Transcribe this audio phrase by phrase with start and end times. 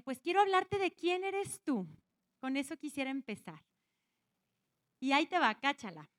[0.00, 1.86] Pues quiero hablarte de quién eres tú.
[2.40, 3.64] Con eso quisiera empezar.
[5.00, 6.10] Y ahí te va, cáchala.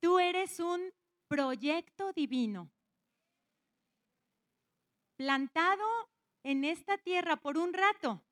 [0.00, 0.92] Tú eres un
[1.28, 2.70] proyecto divino,
[5.16, 5.86] plantado
[6.42, 8.24] en esta tierra por un rato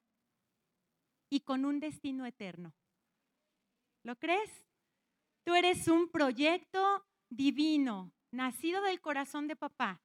[1.30, 2.74] y con un destino eterno.
[4.02, 4.50] ¿Lo crees?
[5.44, 10.00] Tú eres un proyecto divino, nacido del corazón de papá,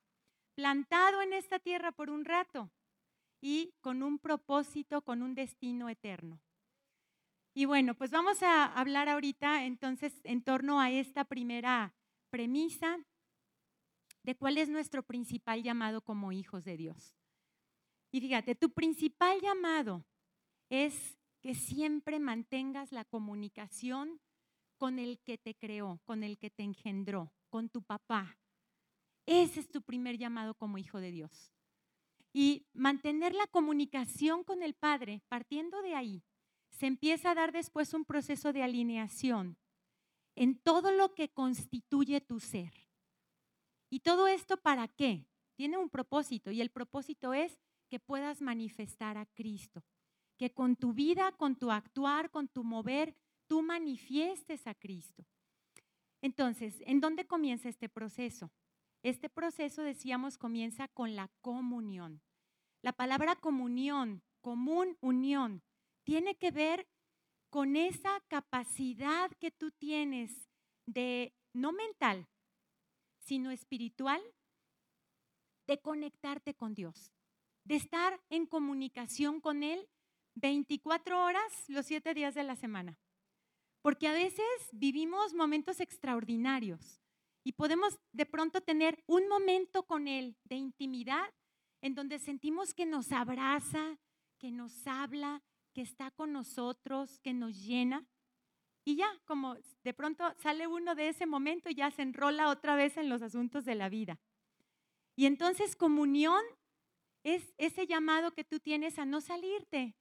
[0.55, 2.71] plantado en esta tierra por un rato
[3.45, 6.39] y con un propósito, con un destino eterno.
[7.53, 11.93] Y bueno, pues vamos a hablar ahorita entonces en torno a esta primera
[12.29, 12.97] premisa
[14.23, 17.17] de cuál es nuestro principal llamado como hijos de Dios.
[18.13, 20.05] Y fíjate, tu principal llamado
[20.69, 24.21] es que siempre mantengas la comunicación
[24.77, 28.37] con el que te creó, con el que te engendró, con tu papá.
[29.25, 31.53] Ese es tu primer llamado como hijo de Dios.
[32.33, 36.23] Y mantener la comunicación con el Padre, partiendo de ahí,
[36.71, 39.57] se empieza a dar después un proceso de alineación
[40.35, 42.73] en todo lo que constituye tu ser.
[43.89, 45.27] ¿Y todo esto para qué?
[45.55, 49.83] Tiene un propósito y el propósito es que puedas manifestar a Cristo,
[50.35, 55.27] que con tu vida, con tu actuar, con tu mover, tú manifiestes a Cristo.
[56.21, 58.49] Entonces, ¿en dónde comienza este proceso?
[59.03, 62.21] Este proceso, decíamos, comienza con la comunión.
[62.81, 65.61] La palabra comunión, común, unión,
[66.05, 66.87] tiene que ver
[67.49, 70.49] con esa capacidad que tú tienes
[70.85, 72.29] de, no mental,
[73.19, 74.21] sino espiritual,
[75.67, 77.11] de conectarte con Dios,
[77.65, 79.89] de estar en comunicación con Él
[80.35, 82.97] 24 horas los 7 días de la semana.
[83.81, 87.02] Porque a veces vivimos momentos extraordinarios
[87.43, 91.33] y podemos de pronto tener un momento con Él de intimidad
[91.81, 93.97] en donde sentimos que nos abraza,
[94.37, 98.05] que nos habla, que está con nosotros, que nos llena.
[98.85, 102.75] Y ya, como de pronto sale uno de ese momento y ya se enrola otra
[102.75, 104.19] vez en los asuntos de la vida.
[105.15, 106.41] Y entonces comunión
[107.23, 109.95] es ese llamado que tú tienes a no salirte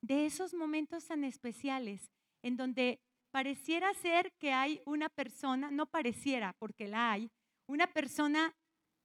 [0.00, 3.00] de esos momentos tan especiales en donde
[3.36, 7.30] pareciera ser que hay una persona, no pareciera porque la hay,
[7.68, 8.54] una persona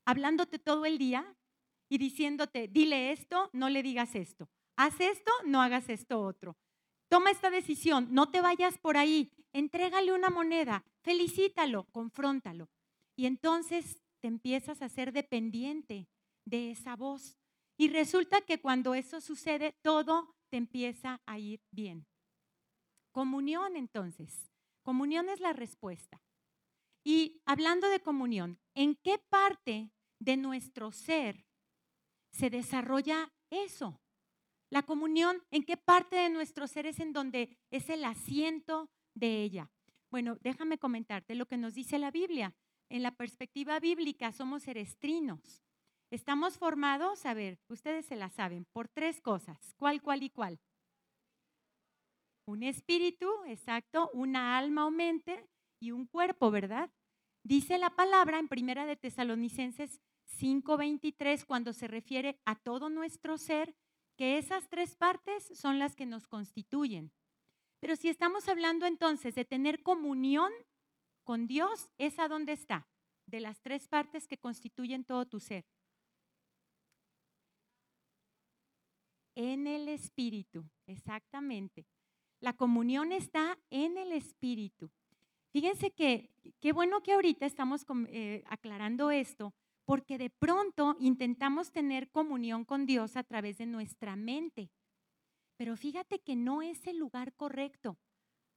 [0.05, 1.35] hablándote todo el día
[1.89, 4.49] y diciéndote, dile esto, no le digas esto
[4.81, 6.57] haz esto, no hagas esto otro.
[7.07, 12.69] Toma esta decisión, no te vayas por ahí, entrégale una moneda, felicítalo, confróntalo.
[13.15, 16.07] Y entonces te empiezas a ser dependiente
[16.45, 17.37] de esa voz.
[17.77, 22.07] Y resulta que cuando eso sucede, todo te empieza a ir bien.
[23.11, 24.51] Comunión entonces.
[24.83, 26.21] Comunión es la respuesta.
[27.03, 31.45] Y hablando de comunión, ¿en qué parte de nuestro ser
[32.31, 34.01] se desarrolla eso?
[34.69, 39.43] La comunión, ¿en qué parte de nuestro ser es en donde es el asiento de
[39.43, 39.69] ella?
[40.09, 42.55] Bueno, déjame comentarte lo que nos dice la Biblia.
[42.89, 45.63] En la perspectiva bíblica somos erestrinos.
[46.11, 49.73] Estamos formados, a ver, ustedes se la saben, por tres cosas.
[49.77, 50.59] ¿Cuál, cuál y cuál?
[52.45, 55.47] Un espíritu, exacto, una alma o mente
[55.79, 56.91] y un cuerpo, ¿verdad?
[57.43, 63.75] Dice la palabra en Primera de Tesalonicenses 5:23 cuando se refiere a todo nuestro ser
[64.17, 67.11] que esas tres partes son las que nos constituyen.
[67.79, 70.51] Pero si estamos hablando entonces de tener comunión
[71.23, 72.87] con Dios, ¿esa dónde está?
[73.25, 75.65] De las tres partes que constituyen todo tu ser.
[79.35, 81.87] En el Espíritu, exactamente.
[82.41, 84.89] La comunión está en el Espíritu.
[85.51, 89.53] Fíjense que qué bueno que ahorita estamos eh, aclarando esto,
[89.85, 94.71] porque de pronto intentamos tener comunión con Dios a través de nuestra mente.
[95.55, 97.99] Pero fíjate que no es el lugar correcto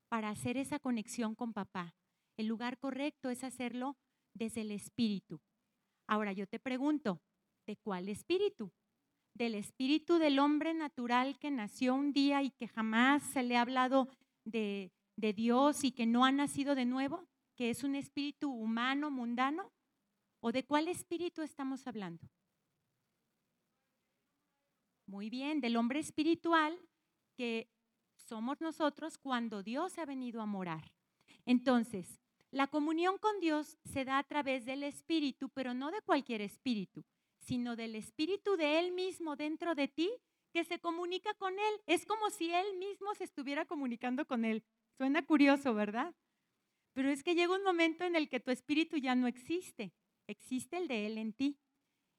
[0.09, 1.95] para hacer esa conexión con papá.
[2.39, 3.97] El lugar correcto es hacerlo
[4.33, 5.41] desde el espíritu.
[6.07, 7.21] Ahora yo te pregunto,
[7.67, 8.73] ¿de cuál espíritu?
[9.35, 13.63] ¿Del espíritu del hombre natural que nació un día y que jamás se le ha
[13.63, 14.09] hablado
[14.45, 17.27] de, de Dios y que no ha nacido de nuevo?
[17.57, 19.73] ¿Que es un espíritu humano, mundano?
[20.41, 22.29] ¿O de cuál espíritu estamos hablando?
[25.07, 26.79] Muy bien, del hombre espiritual
[27.37, 27.69] que
[28.17, 30.93] somos nosotros cuando Dios ha venido a morar.
[31.45, 32.21] Entonces,
[32.51, 37.05] la comunión con Dios se da a través del espíritu, pero no de cualquier espíritu,
[37.45, 40.11] sino del espíritu de Él mismo dentro de ti
[40.53, 41.81] que se comunica con Él.
[41.87, 44.65] Es como si Él mismo se estuviera comunicando con Él.
[44.97, 46.15] Suena curioso, ¿verdad?
[46.93, 49.93] Pero es que llega un momento en el que tu espíritu ya no existe
[50.27, 51.59] existe el de Él en ti.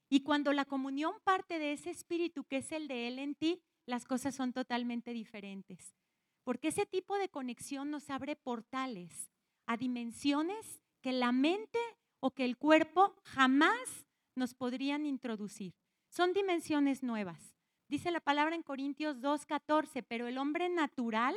[0.10, 3.62] Y cuando la comunión parte de ese espíritu que es el de Él en ti,
[3.86, 5.96] las cosas son totalmente diferentes.
[6.44, 9.32] Porque ese tipo de conexión nos abre portales
[9.66, 11.80] a dimensiones que la mente
[12.20, 14.05] o que el cuerpo jamás
[14.36, 15.74] nos podrían introducir.
[16.10, 17.56] Son dimensiones nuevas.
[17.88, 21.36] Dice la palabra en Corintios 2.14, pero el hombre natural,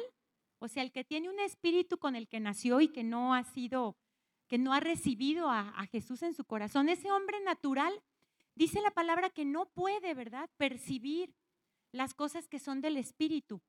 [0.59, 3.45] o sea, el que tiene un espíritu con el que nació y que no ha
[3.45, 3.97] sido,
[4.49, 7.93] que no ha recibido a, Jesús en su corazón, ese hombre natural,
[8.55, 11.35] dice la palabra que no puede, ¿verdad?, percibir
[11.93, 13.61] las cosas que son del espíritu.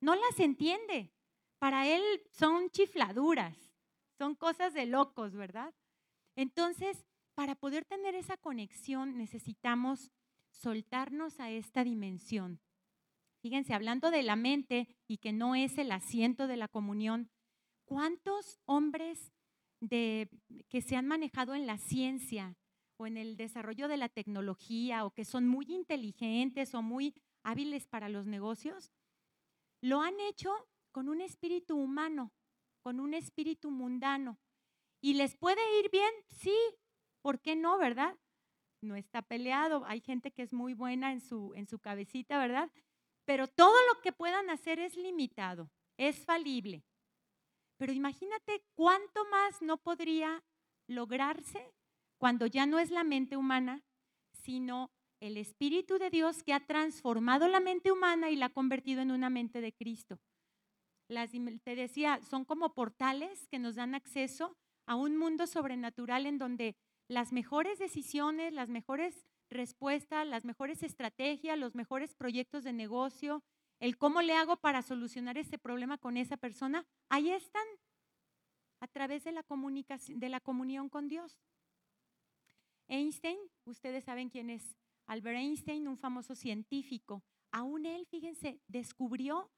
[0.00, 1.12] No las entiende.
[1.58, 3.56] Para él son chifladuras,
[4.18, 5.74] son cosas de locos, ¿verdad?
[6.34, 7.06] Entonces,
[7.36, 10.10] para poder tener esa conexión necesitamos
[10.50, 12.60] soltarnos a esta dimensión.
[13.42, 17.30] Fíjense, hablando de la mente y que no es el asiento de la comunión,
[17.84, 19.32] ¿cuántos hombres
[19.88, 22.56] que se han manejado en la ciencia
[22.96, 27.86] o en el desarrollo de la tecnología o que son muy inteligentes o muy hábiles
[27.86, 28.90] para los negocios,
[29.82, 30.50] lo han hecho
[30.90, 32.32] con un espíritu humano,
[32.80, 34.38] con un espíritu mundano.
[35.02, 36.10] ¿Y les puede ir bien?
[36.28, 36.56] Sí,
[37.26, 38.16] ¿por qué no, verdad?
[38.80, 42.70] No está peleado, hay gente que es muy buena en su, en su cabecita, ¿verdad?
[43.24, 46.84] Pero todo lo que puedan hacer es limitado, es falible.
[47.78, 50.44] Pero imagínate cuánto más no podría
[50.86, 51.74] lograrse
[52.16, 53.82] cuando ya no es la mente humana,
[54.30, 59.02] sino el Espíritu de Dios que ha transformado la mente humana y la ha convertido
[59.02, 60.20] en una mente de Cristo.
[61.08, 64.56] Las, te decía, son como portales que nos dan acceso
[64.86, 66.76] a un mundo sobrenatural en donde
[67.08, 73.42] las mejores decisiones, las mejores respuestas, las mejores estrategias, los mejores proyectos de negocio,
[73.78, 77.66] el cómo le hago para solucionar ese problema con esa persona, ahí están,
[78.80, 81.38] a través de la comunicación, de la comunión con Dios.
[82.88, 84.76] Einstein, ustedes saben quién es
[85.06, 87.22] Albert Einstein, un famoso científico,
[87.52, 89.50] aún él, fíjense, descubrió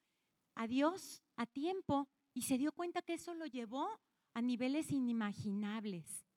[0.55, 3.89] a Dios a tiempo y se dio cuenta que eso lo llevó
[4.35, 6.28] a niveles inimaginables.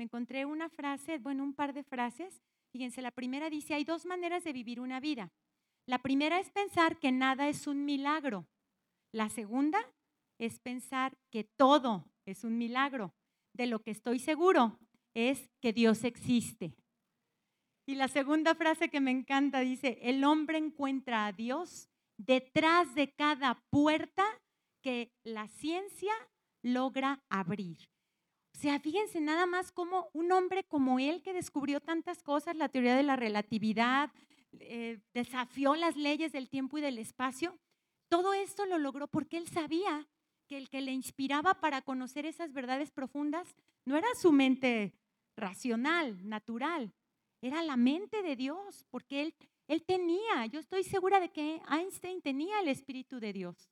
[0.00, 2.40] Me encontré una frase, bueno, un par de frases.
[2.72, 5.30] Fíjense, la primera dice, hay dos maneras de vivir una vida.
[5.84, 8.48] La primera es pensar que nada es un milagro.
[9.12, 9.78] La segunda
[10.38, 13.12] es pensar que todo es un milagro.
[13.52, 14.78] De lo que estoy seguro
[15.12, 16.74] es que Dios existe.
[17.86, 23.12] Y la segunda frase que me encanta dice, el hombre encuentra a Dios detrás de
[23.12, 24.24] cada puerta
[24.80, 26.14] que la ciencia
[26.62, 27.90] logra abrir.
[28.60, 32.94] Sea, fíjense nada más como un hombre como él que descubrió tantas cosas, la teoría
[32.94, 34.10] de la relatividad,
[34.58, 37.58] eh, desafió las leyes del tiempo y del espacio,
[38.10, 40.06] todo esto lo logró porque él sabía
[40.46, 44.92] que el que le inspiraba para conocer esas verdades profundas no era su mente
[45.38, 46.92] racional, natural,
[47.40, 49.34] era la mente de Dios, porque él,
[49.68, 53.70] él tenía, yo estoy segura de que Einstein tenía el Espíritu de Dios.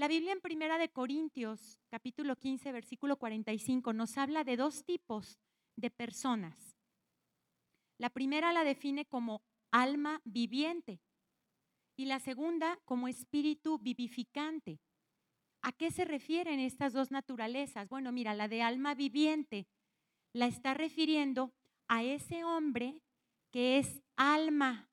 [0.00, 5.38] La Biblia en Primera de Corintios, capítulo 15, versículo 45, nos habla de dos tipos
[5.76, 6.74] de personas.
[7.98, 11.02] La primera la define como alma viviente
[11.98, 14.80] y la segunda como espíritu vivificante.
[15.60, 17.86] ¿A qué se refieren estas dos naturalezas?
[17.90, 19.68] Bueno, mira, la de alma viviente
[20.32, 21.52] la está refiriendo
[21.88, 23.02] a ese hombre
[23.50, 24.88] que es alma,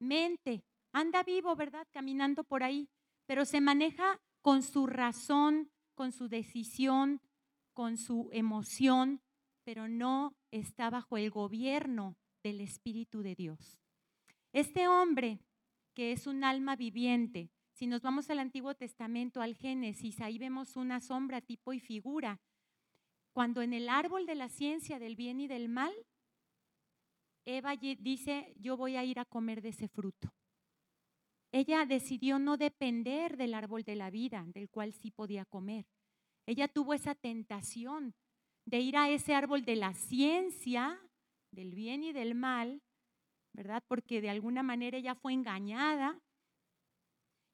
[0.00, 1.86] mente, anda vivo, ¿verdad?
[1.92, 2.88] Caminando por ahí,
[3.28, 7.20] pero se maneja con su razón, con su decisión,
[7.74, 9.20] con su emoción,
[9.64, 13.78] pero no está bajo el gobierno del Espíritu de Dios.
[14.54, 15.40] Este hombre,
[15.94, 20.76] que es un alma viviente, si nos vamos al Antiguo Testamento, al Génesis, ahí vemos
[20.76, 22.40] una sombra, tipo y figura
[23.38, 25.92] cuando en el árbol de la ciencia del bien y del mal,
[27.44, 30.34] Eva dice, yo voy a ir a comer de ese fruto.
[31.52, 35.86] Ella decidió no depender del árbol de la vida, del cual sí podía comer.
[36.46, 38.14] Ella tuvo esa tentación
[38.66, 41.00] de ir a ese árbol de la ciencia,
[41.50, 42.82] del bien y del mal,
[43.54, 43.82] ¿verdad?
[43.88, 46.20] Porque de alguna manera ella fue engañada.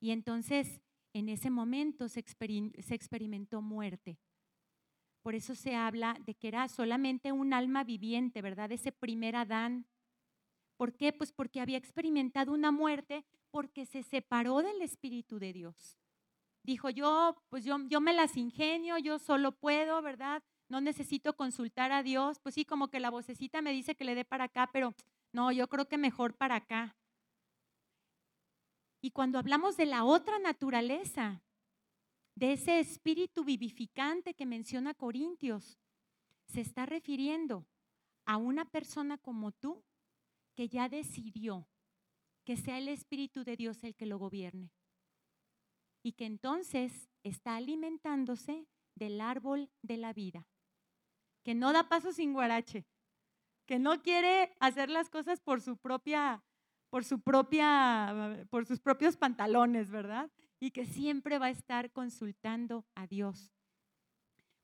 [0.00, 0.80] Y entonces
[1.14, 4.18] en ese momento se, experimentó muerte.
[5.22, 8.72] Por eso se habla de que era solamente un alma viviente, ¿verdad?
[8.72, 9.86] Ese primer Adán.
[10.76, 11.12] ¿Por qué?
[11.12, 13.24] Pues porque había experimentado una muerte
[13.54, 15.96] porque se separó del Espíritu de Dios.
[16.64, 20.42] Dijo, yo, pues yo, yo me las ingenio, yo solo puedo, ¿verdad?
[20.68, 22.40] No necesito consultar a Dios.
[22.40, 24.92] Pues sí, como que la vocecita me dice que le dé para acá, pero
[25.32, 26.96] no, yo creo que mejor para acá.
[29.00, 31.40] Y cuando hablamos de la otra naturaleza,
[32.34, 35.78] de ese espíritu vivificante que menciona Corintios,
[36.46, 37.68] se está refiriendo
[38.26, 39.84] a una persona como tú
[40.56, 41.68] que ya decidió
[42.44, 44.70] que sea el Espíritu de Dios el que lo gobierne.
[46.02, 50.46] Y que entonces está alimentándose del árbol de la vida,
[51.42, 52.86] que no da paso sin guarache,
[53.66, 56.44] que no quiere hacer las cosas por su propia,
[56.90, 60.30] por su propia, por sus propios pantalones, ¿verdad?
[60.60, 63.50] Y que siempre va a estar consultando a Dios.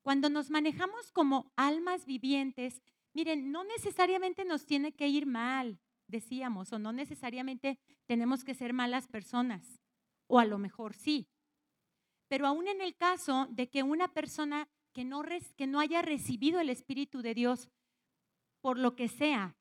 [0.01, 2.81] Cuando nos manejamos como almas vivientes,
[3.13, 5.79] miren, no necesariamente nos tiene que ir mal,
[6.11, 9.81] decíamos, o no necesariamente tenemos que ser malas personas,
[10.27, 11.27] o a lo mejor sí.
[12.27, 15.23] Pero aún en el caso de que una persona que no,
[15.57, 17.69] que no haya recibido el Espíritu de Dios,
[18.61, 19.57] por lo que sea,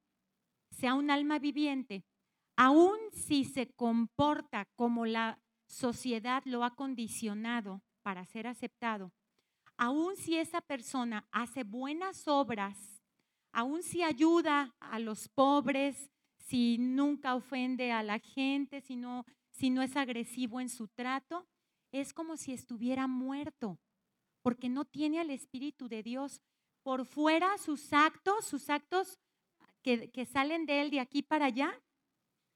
[0.71, 2.05] sea un alma viviente,
[2.57, 9.13] aún si se comporta como la sociedad lo ha condicionado para ser aceptado,
[9.77, 13.03] aún si esa persona hace buenas obras,
[13.53, 16.11] aún si ayuda a los pobres,
[16.51, 21.47] si nunca ofende a la gente, si no, si no es agresivo en su trato,
[21.93, 23.79] es como si estuviera muerto,
[24.43, 26.43] porque no tiene al Espíritu de Dios.
[26.83, 29.21] Por fuera sus actos, sus actos
[29.83, 31.81] que, que salen de él de aquí para allá,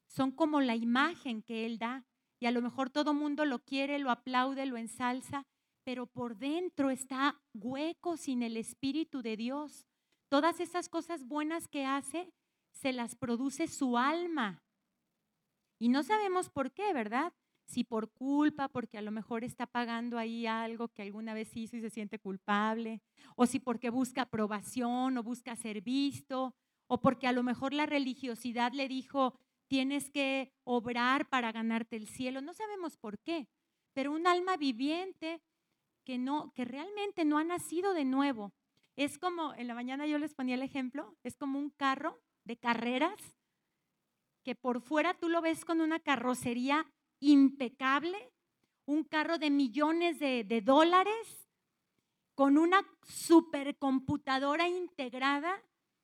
[0.08, 2.04] son como la imagen que él da.
[2.40, 5.46] Y a lo mejor todo mundo lo quiere, lo aplaude, lo ensalza,
[5.84, 9.86] pero por dentro está hueco sin el Espíritu de Dios.
[10.28, 12.32] Todas esas cosas buenas que hace,
[12.74, 14.62] se las produce su alma.
[15.78, 17.32] Y no sabemos por qué, ¿verdad?
[17.66, 21.76] Si por culpa, porque a lo mejor está pagando ahí algo que alguna vez hizo
[21.76, 23.00] y se siente culpable,
[23.36, 26.54] o si porque busca aprobación o busca ser visto,
[26.86, 29.38] o porque a lo mejor la religiosidad le dijo,
[29.68, 32.42] tienes que obrar para ganarte el cielo.
[32.42, 33.48] No sabemos por qué,
[33.94, 35.40] pero un alma viviente
[36.04, 38.52] que no que realmente no ha nacido de nuevo.
[38.96, 42.56] Es como en la mañana yo les ponía el ejemplo, es como un carro de
[42.56, 43.34] carreras
[44.44, 46.86] que por fuera tú lo ves con una carrocería
[47.18, 48.32] impecable,
[48.84, 51.48] un carro de millones de, de dólares,
[52.34, 55.62] con una supercomputadora integrada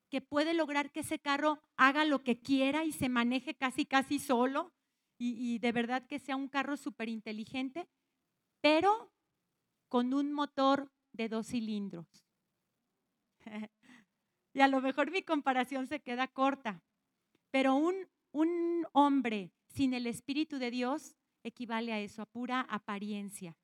[0.08, 4.18] que puede lograr que ese carro haga lo que quiera y se maneje casi, casi
[4.18, 4.72] solo
[5.18, 7.88] y, y de verdad que sea un carro súper inteligente,
[8.60, 9.12] pero
[9.88, 12.06] con un motor de dos cilindros.
[14.52, 16.82] y a lo mejor mi comparación se queda corta,
[17.50, 23.56] pero un, un hombre sin el Espíritu de Dios equivale a eso, a pura apariencia.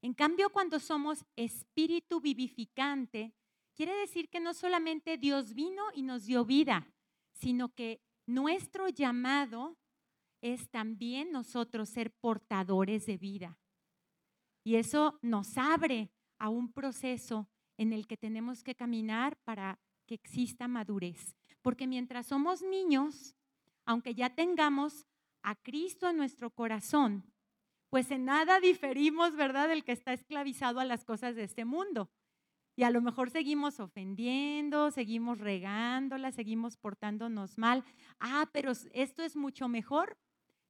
[0.00, 3.32] En cambio, cuando somos espíritu vivificante,
[3.74, 6.88] quiere decir que no solamente Dios vino y nos dio vida,
[7.34, 9.76] sino que nuestro llamado
[10.40, 13.58] es también nosotros ser portadores de vida.
[14.64, 20.14] Y eso nos abre a un proceso en el que tenemos que caminar para que
[20.14, 21.36] exista madurez.
[21.62, 23.34] Porque mientras somos niños,
[23.84, 25.06] aunque ya tengamos
[25.42, 27.24] a Cristo en nuestro corazón,
[27.90, 32.10] pues en nada diferimos, ¿verdad?, del que está esclavizado a las cosas de este mundo.
[32.74, 37.84] Y a lo mejor seguimos ofendiendo, seguimos regándola, seguimos portándonos mal.
[38.18, 40.16] Ah, pero esto es mucho mejor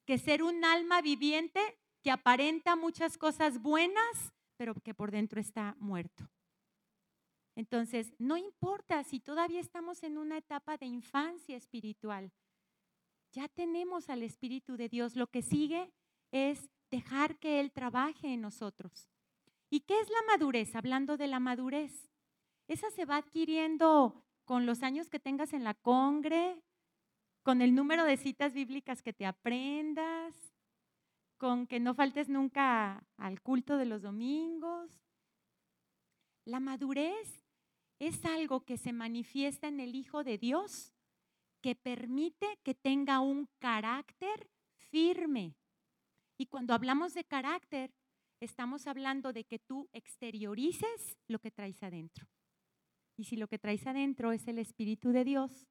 [0.05, 1.61] que ser un alma viviente
[2.03, 6.29] que aparenta muchas cosas buenas, pero que por dentro está muerto.
[7.55, 12.33] Entonces, no importa si todavía estamos en una etapa de infancia espiritual,
[13.33, 15.17] ya tenemos al Espíritu de Dios.
[15.17, 15.93] Lo que sigue
[16.31, 19.09] es dejar que Él trabaje en nosotros.
[19.71, 20.75] ¿Y qué es la madurez?
[20.77, 22.11] Hablando de la madurez,
[22.69, 26.63] esa se va adquiriendo con los años que tengas en la congre,
[27.43, 30.35] con el número de citas bíblicas que te aprendas,
[31.39, 34.91] con que no faltes nunca al culto de los domingos.
[36.45, 37.42] La madurez
[38.03, 40.93] es algo que se manifiesta en el Hijo de Dios,
[41.61, 45.55] que permite que tenga un carácter firme.
[46.37, 47.95] Y cuando hablamos de carácter,
[48.41, 52.27] estamos hablando de que tú exteriorices lo que traes adentro.
[53.17, 55.69] Y si lo que traes adentro es el Espíritu de Dios,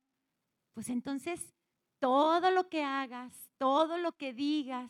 [0.73, 1.53] pues entonces
[1.99, 4.89] todo lo que hagas, todo lo que digas,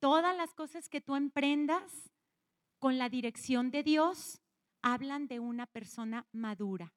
[0.00, 2.10] todas las cosas que tú emprendas
[2.78, 4.42] con la dirección de Dios,
[4.86, 6.94] hablan de una persona madura.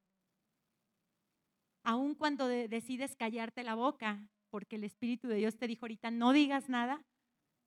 [1.83, 6.31] Aun cuando decides callarte la boca, porque el Espíritu de Dios te dijo ahorita, no
[6.31, 7.03] digas nada,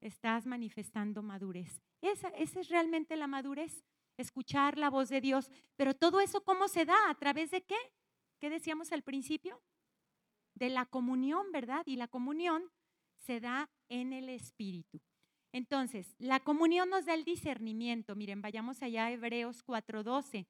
[0.01, 1.83] estás manifestando madurez.
[2.01, 3.85] Esa, esa es realmente la madurez,
[4.17, 5.51] escuchar la voz de Dios.
[5.75, 7.11] Pero todo eso, ¿cómo se da?
[7.11, 7.79] ¿A través de qué?
[8.39, 9.61] ¿Qué decíamos al principio?
[10.55, 11.83] De la comunión, ¿verdad?
[11.85, 12.71] Y la comunión
[13.17, 15.01] se da en el Espíritu.
[15.53, 18.17] Entonces, la comunión nos da el discernimiento.
[18.17, 20.47] Miren, vayamos allá a Hebreos 4.12.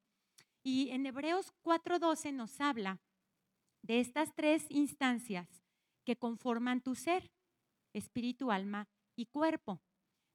[0.62, 3.00] Y en Hebreos 4.12 nos habla
[3.82, 5.48] de estas tres instancias
[6.04, 7.32] que conforman tu ser,
[7.92, 9.80] espíritu, alma y cuerpo.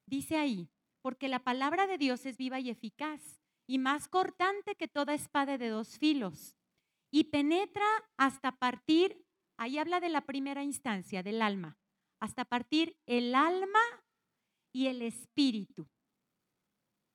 [0.06, 0.68] Dice ahí,
[1.00, 5.56] porque la palabra de Dios es viva y eficaz y más cortante que toda espada
[5.56, 6.54] de dos filos
[7.10, 9.24] y penetra hasta partir,
[9.56, 11.78] ahí habla de la primera instancia, del alma,
[12.20, 13.80] hasta partir el alma
[14.72, 15.86] y el espíritu.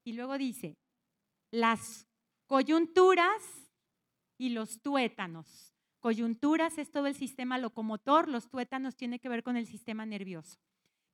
[0.03, 0.77] Y luego dice,
[1.51, 2.07] las
[2.47, 3.41] coyunturas
[4.37, 5.73] y los tuétanos.
[5.99, 10.59] Coyunturas es todo el sistema locomotor, los tuétanos tiene que ver con el sistema nervioso.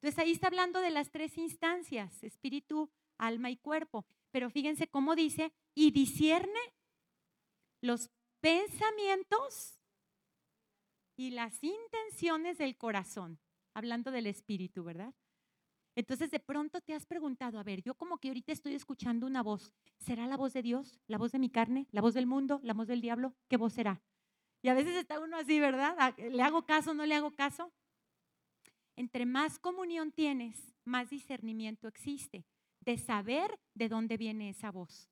[0.01, 4.05] Entonces ahí está hablando de las tres instancias, espíritu, alma y cuerpo.
[4.31, 6.59] Pero fíjense cómo dice, y discierne
[7.81, 9.79] los pensamientos
[11.17, 13.39] y las intenciones del corazón,
[13.73, 15.13] hablando del espíritu, ¿verdad?
[15.99, 19.43] Entonces de pronto te has preguntado, a ver, yo como que ahorita estoy escuchando una
[19.43, 20.97] voz, ¿será la voz de Dios?
[21.07, 21.87] ¿La voz de mi carne?
[21.91, 22.61] ¿La voz del mundo?
[22.63, 23.35] ¿La voz del diablo?
[23.49, 24.01] ¿Qué voz será?
[24.61, 25.97] Y a veces está uno así, ¿verdad?
[25.99, 26.93] Ah, ¿Le hago caso?
[26.93, 27.73] ¿No le hago caso?
[28.95, 32.45] Entre más comunión tienes, más discernimiento existe
[32.79, 35.09] de saber de dónde viene esa voz.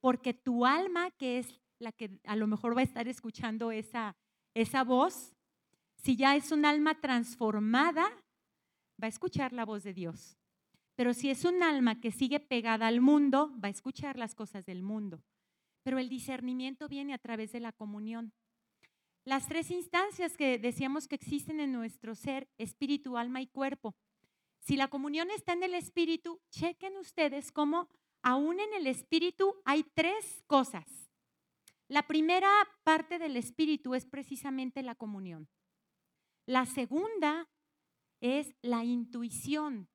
[0.00, 4.16] Porque tu alma, que es la que a lo mejor va a estar escuchando esa,
[4.52, 5.36] esa voz,
[5.94, 8.10] si ya es un alma transformada,
[9.00, 10.36] va a escuchar la voz de Dios.
[10.94, 14.66] Pero si es un alma que sigue pegada al mundo, va a escuchar las cosas
[14.66, 15.22] del mundo.
[15.84, 18.32] Pero el discernimiento viene a través de la comunión.
[19.24, 23.94] Las tres instancias que decíamos que existen en nuestro ser, espíritu, alma y cuerpo,
[24.60, 27.88] si la comunión está en el espíritu, chequen ustedes cómo
[28.22, 31.08] aún en el espíritu hay tres cosas.
[31.88, 32.50] La primera
[32.84, 35.48] parte del espíritu es precisamente la comunión.
[36.44, 37.48] La segunda
[38.20, 39.88] es la intuición.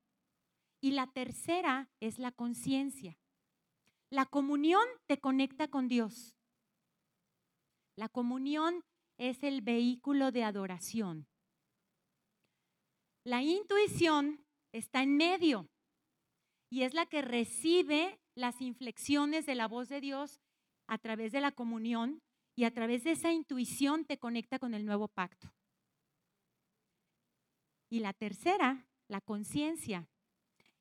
[0.82, 3.18] Y la tercera es la conciencia.
[4.10, 6.36] La comunión te conecta con Dios.
[7.96, 8.84] La comunión
[9.18, 11.28] es el vehículo de adoración.
[13.24, 15.70] La intuición está en medio
[16.70, 20.42] y es la que recibe las inflexiones de la voz de Dios
[20.88, 22.22] a través de la comunión
[22.56, 25.54] y a través de esa intuición te conecta con el nuevo pacto.
[27.94, 30.10] Y la tercera, la conciencia,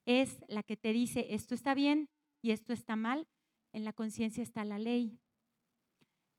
[0.07, 2.09] es la que te dice esto está bien
[2.40, 3.29] y esto está mal.
[3.75, 5.20] En la conciencia está la ley.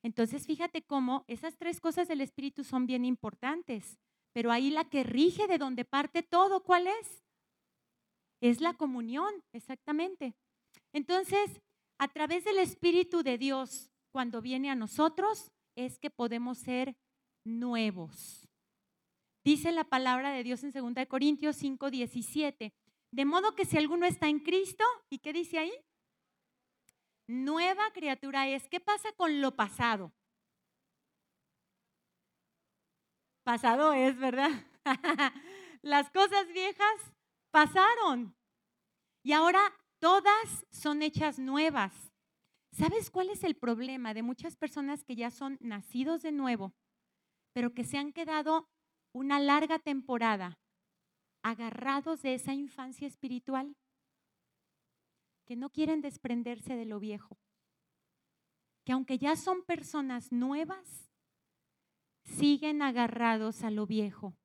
[0.02, 4.00] Entonces, fíjate cómo esas tres cosas del Espíritu son bien importantes,
[4.32, 7.24] pero ahí la que rige de donde parte todo, ¿cuál es?
[8.42, 10.34] Es la comunión, exactamente.
[10.92, 11.62] Entonces,
[12.00, 16.96] a través del Espíritu de Dios, cuando viene a nosotros, es que podemos ser
[17.46, 18.43] nuevos.
[19.44, 22.74] Dice la palabra de Dios en 2 Corintios 5, 17.
[23.12, 25.74] De modo que si alguno está en Cristo, ¿y qué dice ahí?
[27.28, 28.68] Nueva criatura es.
[28.70, 30.14] ¿Qué pasa con lo pasado?
[33.44, 34.50] Pasado es, ¿verdad?
[35.82, 37.14] Las cosas viejas
[37.52, 38.36] pasaron.
[39.24, 39.62] Y ahora
[40.00, 42.14] todas son hechas nuevas.
[42.72, 46.74] ¿Sabes cuál es el problema de muchas personas que ya son nacidos de nuevo,
[47.54, 48.73] pero que se han quedado
[49.14, 50.60] una larga temporada
[51.42, 53.76] agarrados de esa infancia espiritual?
[55.46, 57.38] Que no quieren desprenderse de lo viejo.
[58.84, 61.10] Que aunque ya son personas nuevas,
[62.24, 64.36] siguen agarrados a lo viejo.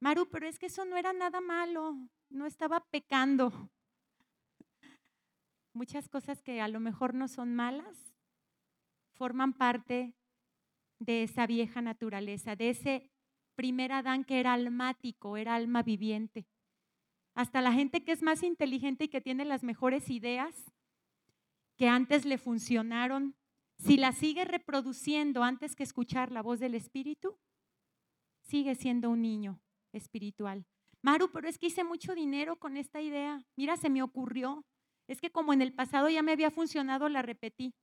[0.00, 1.96] Maru, pero es que eso no era nada malo,
[2.28, 3.70] no estaba pecando.
[5.72, 8.12] Muchas cosas que a lo mejor no son malas
[9.14, 10.14] forman parte
[11.04, 13.10] de esa vieja naturaleza, de ese
[13.54, 16.46] primer Adán que era almático, era alma viviente.
[17.34, 20.72] Hasta la gente que es más inteligente y que tiene las mejores ideas
[21.76, 23.34] que antes le funcionaron,
[23.78, 27.38] si la sigue reproduciendo antes que escuchar la voz del Espíritu,
[28.42, 29.60] sigue siendo un niño
[29.92, 30.66] espiritual.
[31.00, 33.44] Maru, pero es que hice mucho dinero con esta idea.
[33.56, 34.64] Mira, se me ocurrió.
[35.08, 37.74] Es que como en el pasado ya me había funcionado, la repetí.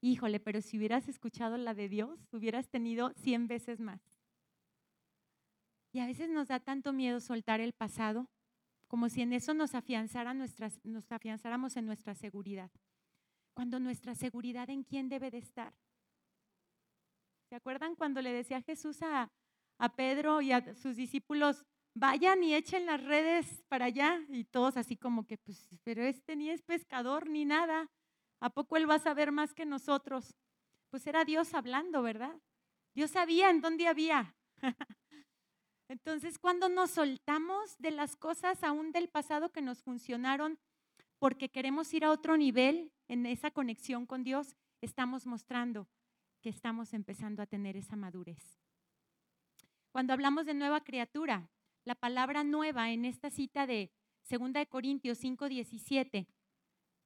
[0.00, 4.00] Híjole, pero si hubieras escuchado la de Dios, hubieras tenido 100 veces más.
[5.92, 8.28] Y a veces nos da tanto miedo soltar el pasado,
[8.88, 12.70] como si en eso nos, afianzáramos en nuestra seguridad.
[13.54, 15.74] Cuando nuestra seguridad en quién debe de estar.
[17.48, 19.32] ¿Se acuerdan cuando le decía Jesús a,
[19.78, 24.20] a Pedro y a sus discípulos, vayan y echen las redes para allá.
[24.28, 27.90] Y todos así como que, pues, pero este ni es pescador ni nada.
[28.40, 30.36] ¿A poco él va a saber más que nosotros?
[30.90, 32.40] Pues era Dios hablando, ¿verdad?
[32.94, 34.34] Dios sabía en dónde había.
[35.88, 40.58] Entonces, cuando nos soltamos de las cosas aún del pasado que nos funcionaron,
[41.18, 45.88] porque queremos ir a otro nivel en esa conexión con Dios, estamos mostrando
[46.42, 48.60] que estamos empezando a tener esa madurez.
[49.90, 51.48] Cuando hablamos de nueva criatura,
[51.84, 53.92] la palabra nueva en esta cita de
[54.28, 56.26] 2 de Corintios 5:17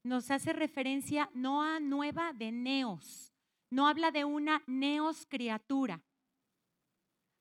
[0.03, 3.33] nos hace referencia no a nueva de neos,
[3.71, 6.03] no habla de una neos criatura,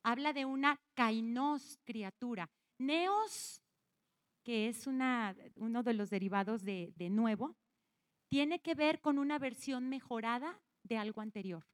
[0.04, 2.50] habla de una kainos criatura.
[2.80, 3.62] Neos,
[4.44, 7.56] que es uno de los derivados de, de nuevo,
[8.30, 11.66] tiene que ver con una versión mejorada de algo anterior.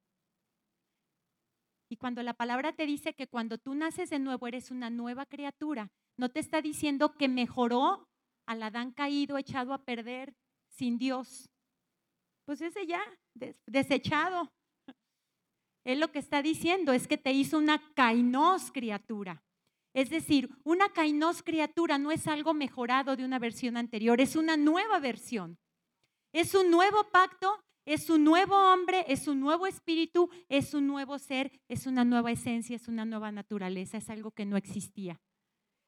[1.88, 5.26] Y cuando la palabra te dice que cuando tú naces de nuevo eres una nueva
[5.26, 8.08] criatura, no te está diciendo que mejoró
[8.46, 10.34] al Adán caído, echado a perder,
[10.76, 11.48] sin Dios.
[12.44, 13.02] Pues ese ya,
[13.66, 14.52] desechado.
[15.84, 19.42] Él lo que está diciendo es que te hizo una kainos criatura.
[19.94, 24.56] Es decir, una kainos criatura no es algo mejorado de una versión anterior, es una
[24.56, 25.58] nueva versión.
[26.32, 31.18] Es un nuevo pacto, es un nuevo hombre, es un nuevo espíritu, es un nuevo
[31.18, 35.18] ser, es una nueva esencia, es una nueva naturaleza, es algo que no existía.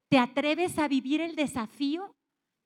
[0.09, 2.17] ¿Te atreves a vivir el desafío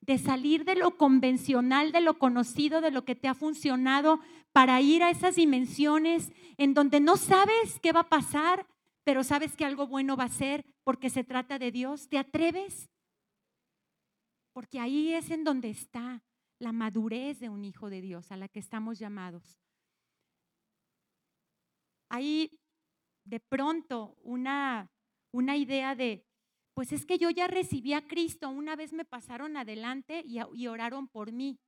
[0.05, 4.19] de salir de lo convencional, de lo conocido, de lo que te ha funcionado,
[4.51, 8.67] para ir a esas dimensiones en donde no sabes qué va a pasar,
[9.05, 12.09] pero sabes que algo bueno va a ser porque se trata de Dios.
[12.09, 12.89] ¿Te atreves?
[14.51, 16.21] Porque ahí es en donde está
[16.59, 19.57] la madurez de un hijo de Dios a la que estamos llamados.
[22.09, 22.59] Ahí
[23.23, 24.91] de pronto una,
[25.31, 26.25] una idea de,
[26.73, 31.07] pues es que yo ya recibí a Cristo, una vez me pasaron adelante y, oraron
[31.07, 31.59] por mí.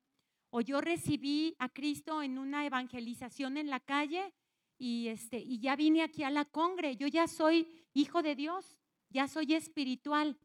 [0.50, 4.34] O yo recibí a Cristo en una evangelización en la calle
[4.78, 8.80] y, este, y ya vine aquí a la congre, yo ya soy hijo de Dios,
[9.10, 10.38] ya soy espiritual.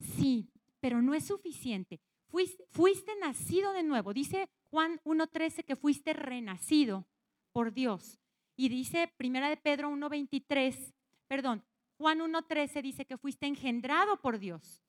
[0.00, 2.00] Sí, pero no es suficiente.
[2.28, 4.12] Fuiste, fuiste nacido de nuevo.
[4.12, 7.06] Dice Juan 1.13 que fuiste renacido
[7.52, 8.18] por Dios.
[8.56, 10.94] Y dice Primera de Pedro 1.23,
[11.28, 11.64] perdón,
[12.02, 14.82] Juan 1.13 dice que fuiste engendrado por Dios.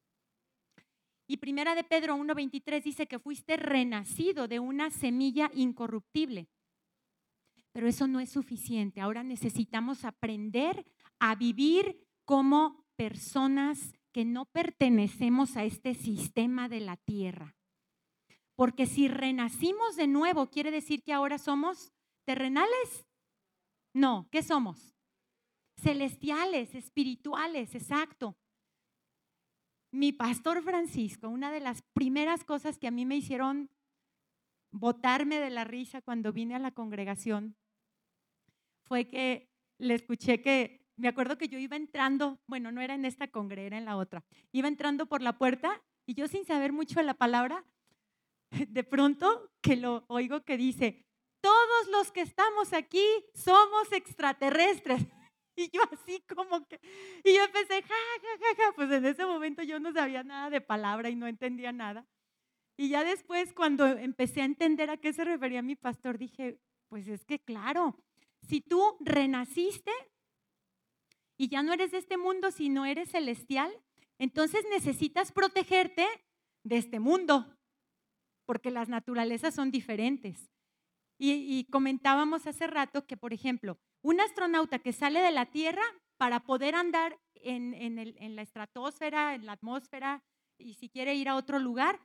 [1.28, 6.50] Y primera de Pedro 1.23 dice que fuiste renacido de una semilla incorruptible.
[7.72, 9.00] Pero eso no es suficiente.
[9.00, 10.88] Ahora necesitamos aprender
[11.20, 17.56] a vivir como personas que no pertenecemos a este sistema de la tierra.
[18.56, 21.94] Porque si renacimos de nuevo, ¿quiere decir que ahora somos
[22.26, 23.06] terrenales?
[23.94, 24.93] No, ¿qué somos?
[25.84, 28.36] Celestiales, espirituales, exacto.
[29.92, 33.70] Mi pastor Francisco, una de las primeras cosas que a mí me hicieron
[34.72, 37.56] botarme de la risa cuando vine a la congregación
[38.86, 43.06] fue que le escuché que, me acuerdo que yo iba entrando, bueno, no era en
[43.06, 46.74] esta congre, era en la otra, iba entrando por la puerta y yo sin saber
[46.74, 47.66] mucho de la palabra,
[48.68, 51.06] de pronto que lo oigo que dice,
[51.40, 55.06] todos los que estamos aquí somos extraterrestres.
[55.56, 56.80] Y yo así como que,
[57.24, 60.50] y yo empecé, ja, ja, ja, ja, pues en ese momento yo no sabía nada
[60.50, 62.08] de palabra y no entendía nada.
[62.76, 67.08] Y ya después, cuando empecé a entender a qué se refería mi pastor, dije, pues
[67.08, 67.96] es que claro,
[68.42, 69.92] si tú renaciste
[71.38, 73.72] y ya no eres de este mundo, sino eres celestial,
[74.18, 76.08] entonces necesitas protegerte
[76.64, 77.58] de este mundo,
[78.46, 80.50] porque las naturalezas son diferentes.
[81.20, 85.84] Y, y comentábamos hace rato que, por ejemplo, un astronauta que sale de la Tierra
[86.18, 90.24] para poder andar en, la estratosfera, en la atmósfera,
[90.58, 92.00] y si quiere ir a otro lugar,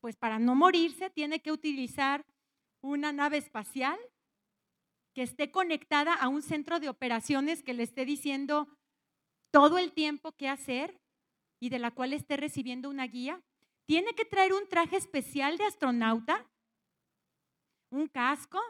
[0.00, 2.26] pues para no morirse tiene que utilizar
[2.82, 3.98] una nave espacial
[5.14, 8.68] que esté conectada a un centro de operaciones que le esté diciendo
[9.52, 10.98] todo el tiempo qué hacer
[11.60, 13.40] y de la cual esté recibiendo una guía.
[13.86, 16.46] Tiene que traer un traje especial de astronauta,
[17.90, 18.60] un casco,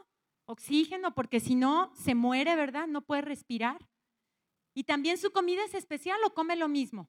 [0.47, 2.87] oxígeno, porque si no, se muere, ¿verdad?
[2.87, 3.89] No puede respirar.
[4.75, 7.09] Y también su comida es especial o come lo mismo.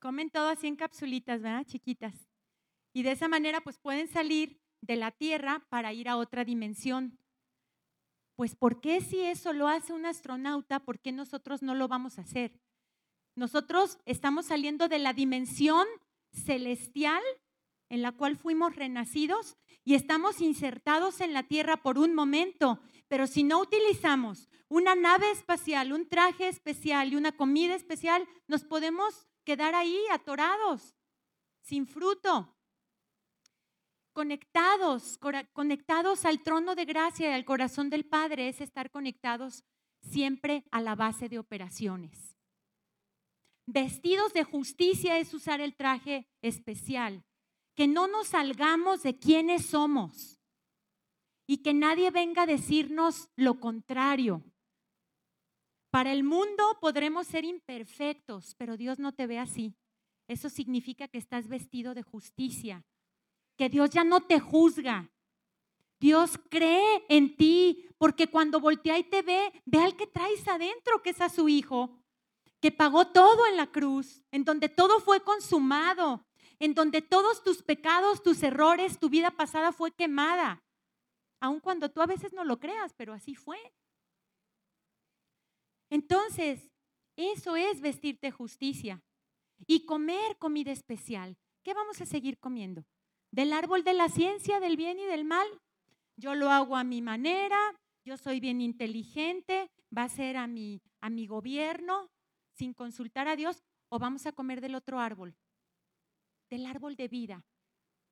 [0.00, 1.64] Comen todo así en capsulitas, ¿verdad?
[1.66, 2.28] Chiquitas.
[2.92, 7.18] Y de esa manera, pues pueden salir de la tierra para ir a otra dimensión.
[8.36, 12.18] Pues, ¿por qué si eso lo hace un astronauta, por qué nosotros no lo vamos
[12.18, 12.60] a hacer?
[13.34, 15.86] Nosotros estamos saliendo de la dimensión
[16.32, 17.22] celestial
[17.88, 19.56] en la cual fuimos renacidos
[19.88, 25.30] y estamos insertados en la tierra por un momento, pero si no utilizamos una nave
[25.30, 30.94] espacial, un traje especial y una comida especial, nos podemos quedar ahí atorados,
[31.62, 32.54] sin fruto.
[34.12, 35.18] Conectados,
[35.54, 39.64] conectados al trono de gracia y al corazón del Padre es estar conectados
[40.02, 42.36] siempre a la base de operaciones.
[43.64, 47.24] Vestidos de justicia es usar el traje especial
[47.78, 50.40] que no nos salgamos de quiénes somos
[51.46, 54.42] y que nadie venga a decirnos lo contrario.
[55.88, 59.76] Para el mundo podremos ser imperfectos, pero Dios no te ve así.
[60.26, 62.84] Eso significa que estás vestido de justicia,
[63.56, 65.12] que Dios ya no te juzga.
[66.00, 71.00] Dios cree en ti, porque cuando voltea y te ve, ve al que traes adentro,
[71.00, 71.96] que es a su Hijo,
[72.60, 76.27] que pagó todo en la cruz, en donde todo fue consumado,
[76.60, 80.62] en donde todos tus pecados, tus errores, tu vida pasada fue quemada.
[81.40, 83.58] Aun cuando tú a veces no lo creas, pero así fue.
[85.90, 86.70] Entonces,
[87.16, 89.02] eso es vestirte justicia
[89.66, 91.36] y comer comida especial.
[91.62, 92.84] ¿Qué vamos a seguir comiendo?
[93.30, 95.46] ¿Del árbol de la ciencia, del bien y del mal?
[96.16, 97.58] Yo lo hago a mi manera,
[98.04, 102.10] yo soy bien inteligente, va a ser a mi, a mi gobierno,
[102.54, 105.36] sin consultar a Dios, o vamos a comer del otro árbol,
[106.50, 107.44] del árbol de vida.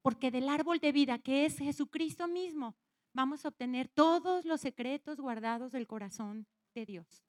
[0.03, 2.77] Porque del árbol de vida, que es Jesucristo mismo,
[3.13, 7.25] vamos a obtener todos los secretos guardados del corazón de Dios.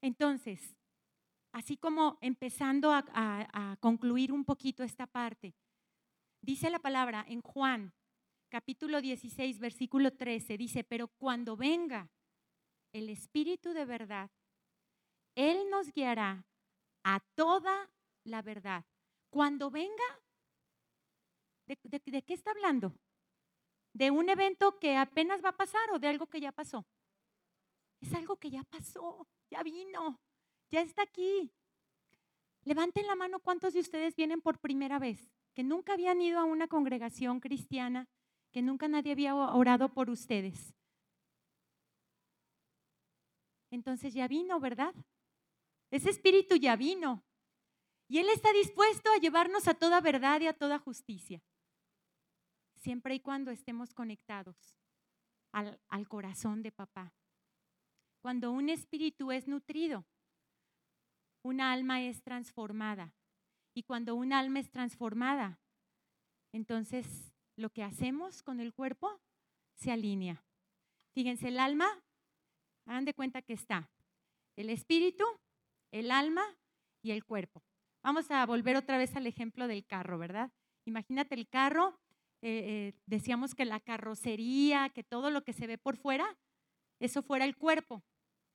[0.00, 0.76] Entonces,
[1.52, 5.54] así como empezando a, concluir un poquito esta parte,
[6.40, 7.92] dice la palabra en Juan
[8.48, 12.10] capítulo 16, versículo 13, dice, pero cuando venga
[12.92, 14.30] el Espíritu de verdad,
[15.34, 16.44] Él nos guiará
[17.04, 17.90] a toda
[18.24, 18.84] la verdad.
[19.30, 20.20] Cuando venga,
[21.66, 22.94] de qué está hablando?
[23.92, 26.86] ¿De un evento que apenas va a pasar o de algo que ya pasó?
[28.00, 30.18] Es algo que ya pasó ya vino,
[30.70, 31.52] ya está aquí.
[32.64, 36.44] Levanten la mano cuántos de ustedes vienen por primera vez, que nunca habían ido a
[36.44, 38.08] una congregación cristiana,
[38.50, 40.74] que nunca nadie había orado por ustedes.
[43.70, 44.94] Entonces ya vino, ¿verdad?
[45.90, 47.22] Ese espíritu ya vino.
[48.08, 51.42] Y Él está dispuesto a llevarnos a toda verdad y a toda justicia,
[52.76, 54.76] siempre y cuando estemos conectados
[55.52, 57.14] al, al corazón de papá.
[58.20, 60.04] Cuando un espíritu es nutrido,
[61.42, 63.14] una alma es transformada.
[63.74, 65.58] Y cuando un alma es transformada,
[66.52, 69.20] entonces lo que hacemos con el cuerpo
[69.74, 70.44] se alinea.
[71.14, 72.02] Fíjense, el alma,
[72.86, 73.90] hagan de cuenta que está
[74.56, 75.24] el espíritu,
[75.90, 76.44] el alma
[77.02, 77.62] y el cuerpo.
[78.02, 80.50] Vamos a volver otra vez al ejemplo del carro, ¿verdad?
[80.86, 81.98] Imagínate el carro,
[82.42, 86.38] eh, eh, decíamos que la carrocería, que todo lo que se ve por fuera,
[87.00, 88.02] eso fuera el cuerpo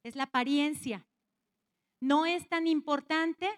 [0.07, 1.05] es la apariencia.
[2.01, 3.49] No es tan importante.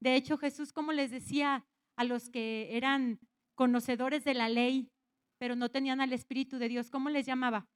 [0.00, 3.18] De hecho, Jesús, como les decía a los que eran
[3.54, 4.90] conocedores de la ley,
[5.38, 7.66] pero no tenían al Espíritu de Dios, ¿cómo les llamaba?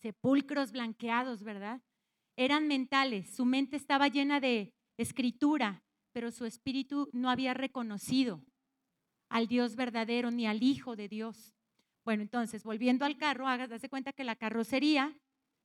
[0.00, 1.80] Sepulcros blanqueados, ¿verdad?
[2.36, 8.42] Eran mentales, su mente estaba llena de escritura, pero su espíritu no había reconocido
[9.28, 11.56] al Dios verdadero ni al Hijo de Dios.
[12.04, 15.16] Bueno, entonces, volviendo al carro, hágase cuenta que la carrocería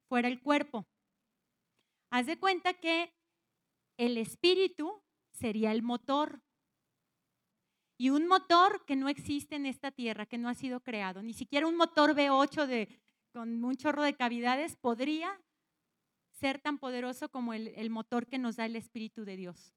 [0.08, 0.88] fuera el cuerpo.
[2.10, 3.14] Haz de cuenta que
[3.98, 6.42] el espíritu sería el motor.
[7.98, 11.34] Y un motor que no existe en esta tierra, que no ha sido creado, ni
[11.34, 13.02] siquiera un motor V8 de,
[13.34, 15.42] con un chorro de cavidades podría
[16.32, 19.74] ser tan poderoso como el motor que nos da el Espíritu de Dios.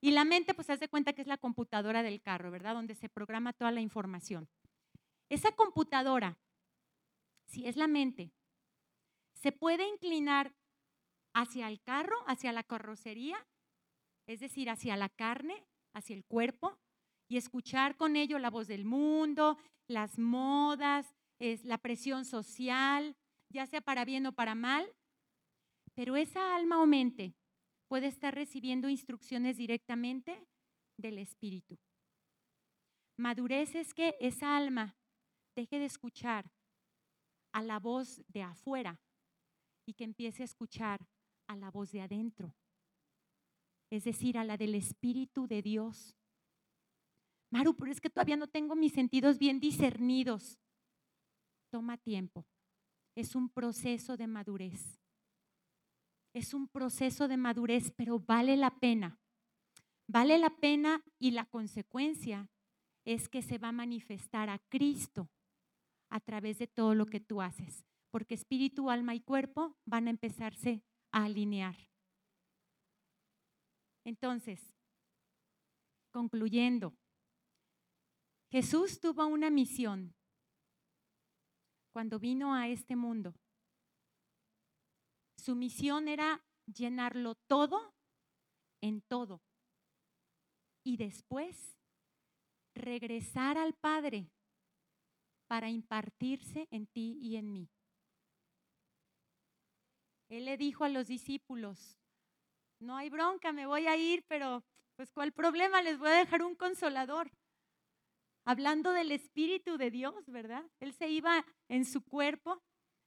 [0.00, 2.74] Y la mente, pues haz de cuenta que es la computadora del carro, ¿verdad?
[2.74, 4.48] Donde se programa toda la información.
[5.28, 6.38] Esa computadora,
[7.46, 8.32] si es la mente,
[9.34, 10.54] se puede inclinar
[11.34, 13.46] hacia el carro, hacia la carrocería,
[14.26, 16.78] es decir, hacia la carne, hacia el cuerpo,
[17.28, 23.16] y escuchar con ello la voz del mundo, las modas, es la presión social,
[23.50, 24.94] ya sea para bien o para mal,
[25.94, 27.34] pero esa alma o mente
[27.88, 30.46] puede estar recibiendo instrucciones directamente
[30.98, 31.78] del Espíritu.
[33.18, 34.96] Madurez es que esa alma
[35.54, 36.50] deje de escuchar
[37.52, 39.00] a la voz de afuera
[39.86, 41.06] y que empiece a escuchar
[41.48, 42.54] a la voz de adentro,
[43.90, 46.16] es decir, a la del Espíritu de Dios.
[47.50, 50.58] Maru, pero es que todavía no tengo mis sentidos bien discernidos.
[51.70, 52.44] Toma tiempo.
[53.14, 55.00] Es un proceso de madurez.
[56.36, 59.18] Es un proceso de madurez, pero vale la pena.
[60.06, 62.50] Vale la pena y la consecuencia
[63.06, 65.30] es que se va a manifestar a Cristo
[66.10, 70.10] a través de todo lo que tú haces, porque espíritu, alma y cuerpo van a
[70.10, 71.74] empezarse alinear.
[74.04, 74.60] Entonces,
[76.10, 76.94] concluyendo,
[78.50, 80.14] Jesús tuvo una misión
[81.94, 83.34] cuando vino a este mundo.
[85.46, 87.94] Su misión era llenarlo todo
[88.80, 89.44] en todo
[90.84, 91.78] y después
[92.74, 94.28] regresar al Padre
[95.46, 97.68] para impartirse en ti y en mí.
[100.30, 101.96] Él le dijo a los discípulos,
[102.80, 104.64] no hay bronca, me voy a ir, pero
[104.96, 105.80] pues ¿cuál problema?
[105.80, 107.30] Les voy a dejar un consolador.
[108.44, 110.68] Hablando del Espíritu de Dios, ¿verdad?
[110.80, 112.60] Él se iba en su cuerpo,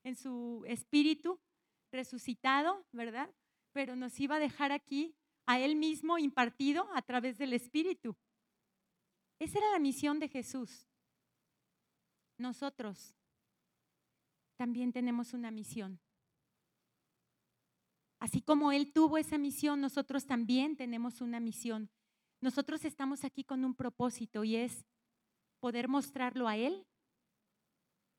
[0.06, 1.41] en su espíritu
[1.91, 3.30] resucitado, ¿verdad?
[3.71, 8.15] Pero nos iba a dejar aquí a Él mismo impartido a través del Espíritu.
[9.39, 10.88] Esa era la misión de Jesús.
[12.38, 13.15] Nosotros
[14.58, 15.99] también tenemos una misión.
[18.19, 21.89] Así como Él tuvo esa misión, nosotros también tenemos una misión.
[22.41, 24.86] Nosotros estamos aquí con un propósito y es
[25.60, 26.86] poder mostrarlo a Él,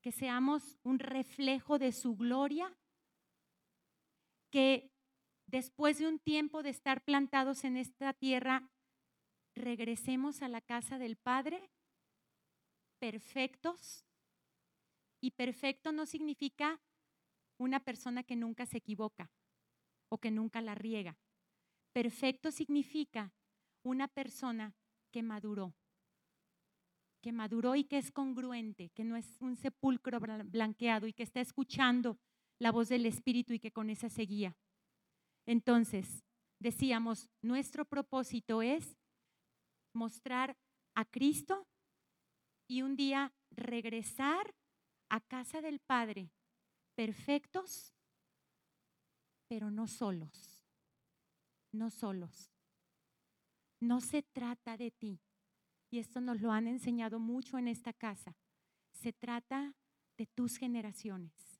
[0.01, 2.75] que seamos un reflejo de su gloria,
[4.51, 4.91] que
[5.47, 8.69] después de un tiempo de estar plantados en esta tierra,
[9.55, 11.71] regresemos a la casa del Padre
[12.99, 14.05] perfectos.
[15.23, 16.81] Y perfecto no significa
[17.57, 19.31] una persona que nunca se equivoca
[20.09, 21.17] o que nunca la riega.
[21.93, 23.33] Perfecto significa
[23.83, 24.75] una persona
[25.11, 25.75] que maduró,
[27.21, 31.41] que maduró y que es congruente, que no es un sepulcro blanqueado y que está
[31.41, 32.17] escuchando
[32.61, 34.55] la voz del Espíritu y que con esa seguía.
[35.47, 36.23] Entonces,
[36.59, 38.99] decíamos, nuestro propósito es
[39.95, 40.55] mostrar
[40.93, 41.67] a Cristo
[42.69, 44.53] y un día regresar
[45.09, 46.29] a casa del Padre
[46.95, 47.95] perfectos
[49.47, 50.63] pero no solos,
[51.73, 52.53] no solos.
[53.81, 55.19] No se trata de ti.
[55.89, 58.37] Y esto nos lo han enseñado mucho en esta casa.
[58.93, 59.73] Se trata
[60.17, 61.50] de tus generaciones.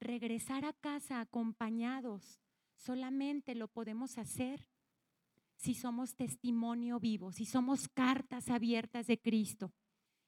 [0.00, 2.40] Regresar a casa acompañados
[2.74, 4.66] solamente lo podemos hacer
[5.56, 9.72] si somos testimonio vivo, si somos cartas abiertas de Cristo.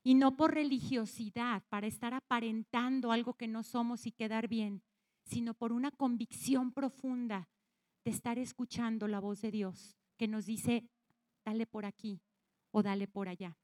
[0.04, 4.82] Y no por religiosidad, para estar aparentando algo que no somos y quedar bien,
[5.24, 7.48] sino por una convicción profunda
[8.04, 10.88] de estar escuchando la voz de Dios que nos dice,
[11.44, 12.20] dale por aquí
[12.72, 13.56] o dale por allá.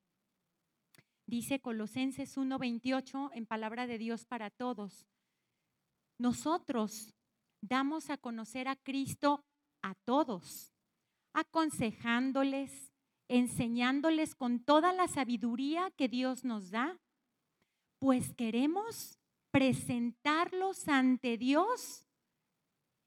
[1.27, 5.07] Dice Colosenses 1:28 en palabra de Dios para todos.
[6.19, 7.15] Nosotros
[7.61, 9.45] damos a conocer a Cristo
[9.83, 10.73] a todos,
[11.33, 12.93] aconsejándoles,
[13.29, 16.99] enseñándoles con toda la sabiduría que Dios nos da,
[18.01, 19.19] pues queremos
[19.51, 22.07] presentarlos ante Dios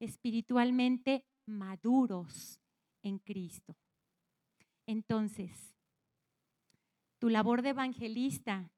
[0.00, 2.60] espiritualmente maduros
[3.02, 3.76] en Cristo.
[4.86, 5.74] Entonces,
[7.18, 8.70] tu labor de evangelista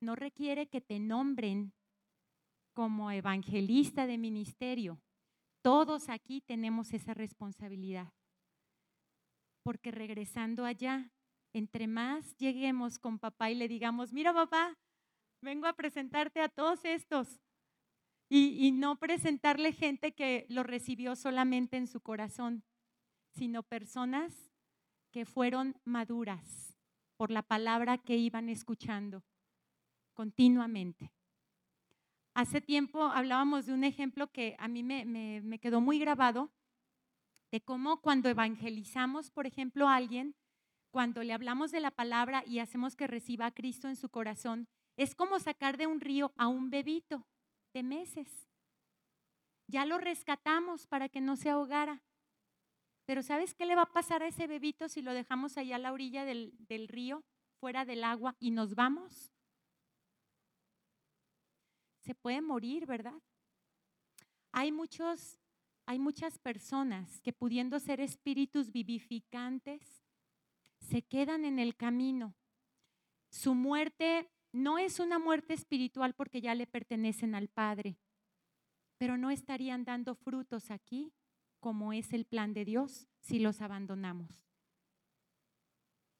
[0.00, 1.72] no requiere que te nombren
[2.72, 5.00] como evangelista de ministerio.
[5.62, 8.12] Todos aquí tenemos esa responsabilidad.
[9.62, 11.10] Porque regresando allá,
[11.52, 14.78] entre más lleguemos con papá y le digamos, mira papá,
[15.42, 17.40] vengo a presentarte a todos estos.
[18.32, 22.62] Y, no presentarle gente que lo recibió solamente en su corazón,
[23.32, 24.52] sino personas
[25.10, 26.76] que fueron maduras
[27.16, 29.24] por la palabra que iban escuchando
[30.14, 31.10] continuamente.
[32.34, 36.50] Hace tiempo hablábamos de un ejemplo que a mí me, quedó muy grabado,
[37.50, 40.36] de cómo cuando evangelizamos, por ejemplo, a alguien,
[40.92, 44.68] cuando le hablamos de la palabra y hacemos que reciba a Cristo en su corazón,
[44.96, 47.26] es como sacar de un río a un bebito
[47.74, 48.48] de meses.
[49.66, 52.02] Ya lo rescatamos para que no se ahogara.
[53.06, 55.80] Pero ¿sabes qué le va a pasar a ese bebito si lo dejamos allá a
[55.80, 57.24] la orilla del río,
[57.58, 59.32] fuera del agua, y nos vamos?
[62.10, 63.22] Se puede morir, ¿verdad?
[64.50, 65.38] Hay muchos,
[65.86, 70.02] hay muchas personas que pudiendo ser espíritus vivificantes,
[70.80, 72.34] se quedan en el camino.
[73.30, 77.96] Su muerte no es una muerte espiritual porque ya le pertenecen al Padre,
[78.98, 81.12] pero no estarían dando frutos aquí
[81.60, 84.48] como es el plan de Dios si los abandonamos.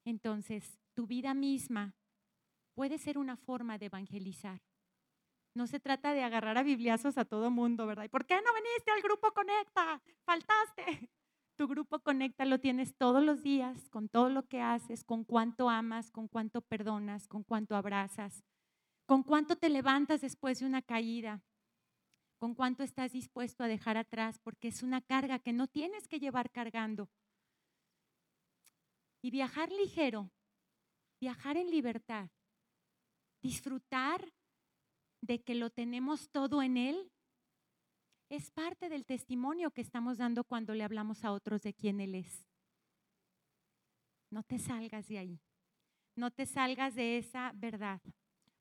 [0.05, 1.97] Entonces, tu vida misma
[2.74, 4.62] puede ser una forma de evangelizar.
[5.55, 8.05] No se trata de agarrar a bibliazos a todo mundo, ¿verdad?
[8.05, 10.01] ¿Y por qué no viniste al grupo Conecta?
[10.24, 10.84] Faltaste.
[11.57, 15.68] Tu grupo Conecta lo tienes todos los días, con todo lo que haces, con cuánto
[15.68, 18.42] amas, con cuánto perdonas, con cuánto abrazas,
[19.05, 21.42] con cuánto te levantas después de una caída,
[22.38, 26.18] con cuánto estás dispuesto a dejar atrás, porque es una carga que no tienes que
[26.18, 27.11] llevar cargando.
[29.20, 30.30] Y viajar ligero,
[31.20, 32.30] viajar en libertad,
[33.42, 34.32] disfrutar
[35.21, 37.11] de que lo tenemos todo en Él,
[38.29, 42.14] es parte del testimonio que estamos dando cuando le hablamos a otros de quién Él
[42.14, 42.47] es.
[44.31, 45.41] No te salgas de ahí.
[46.16, 48.01] No te salgas de esa verdad.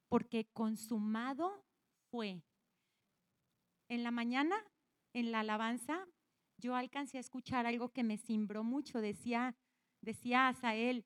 [0.07, 1.63] porque consumado
[2.09, 2.41] fue.
[3.89, 4.55] En la mañana,
[5.13, 6.07] en la alabanza,
[6.57, 9.01] yo alcancé a escuchar algo que me cimbró mucho.
[9.01, 9.55] Decía,
[10.01, 11.05] decía Asael,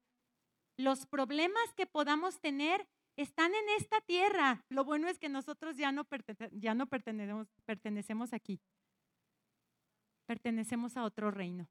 [0.78, 4.66] los problemas que podamos tener están en esta tierra.
[4.70, 6.06] Lo bueno es que nosotros ya no,
[7.66, 8.60] pertenecemos aquí.
[10.26, 11.68] Pertenecemos a otro reino.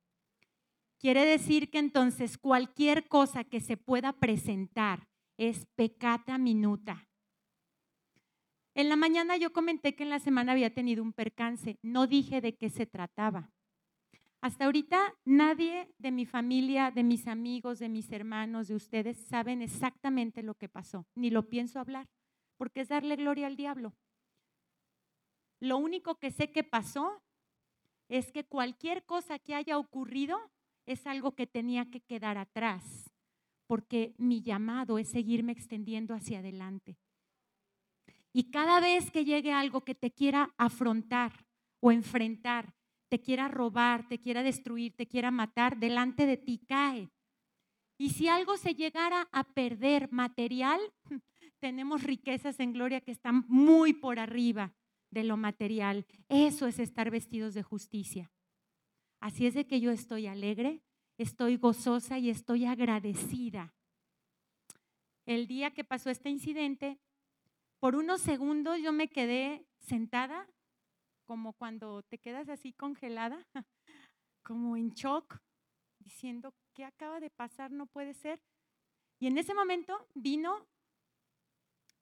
[0.98, 7.08] Quiere decir que entonces cualquier cosa que se pueda presentar es pecata minuta.
[8.74, 11.78] En la mañana yo comenté que en la semana había tenido un percance.
[11.82, 13.50] No dije de qué se trataba.
[14.42, 19.62] Hasta ahorita nadie de mi familia, de mis amigos, de mis hermanos, de ustedes saben
[19.62, 22.08] exactamente lo que pasó, ni lo pienso hablar,
[22.56, 23.94] porque es darle gloria al diablo.
[25.60, 27.22] Lo único que sé que pasó
[28.08, 30.50] es que cualquier cosa que haya ocurrido
[30.86, 33.14] es algo que tenía que quedar atrás,
[33.68, 36.98] porque mi llamado es seguirme extendiendo hacia adelante.
[38.32, 41.46] Y cada vez que llegue algo que te quiera afrontar
[41.78, 42.74] o enfrentar,
[43.12, 47.10] te quiera robar, te quiera destruir, te quiera matar, delante de ti cae.
[47.98, 50.80] Y si algo se llegara a perder material,
[51.60, 54.72] tenemos riquezas en gloria que están muy por arriba
[55.10, 56.06] de lo material.
[56.30, 58.32] Eso es estar vestidos de justicia.
[59.20, 60.80] Así es de que yo estoy alegre,
[61.18, 63.74] estoy gozosa y estoy agradecida.
[65.26, 66.98] El día que pasó este incidente,
[67.78, 70.48] por unos segundos yo me quedé sentada
[71.32, 73.38] como cuando te quedas así congelada,
[74.42, 75.40] como en shock,
[75.98, 77.70] diciendo, ¿qué acaba de pasar?
[77.70, 78.42] No puede ser.
[79.18, 80.68] Y en ese momento vino